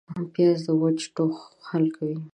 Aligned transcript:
پیاز 0.33 0.59
د 0.65 0.67
وچ 0.81 0.99
ټوخ 1.15 1.35
حل 1.69 1.85
کوي 1.95 2.17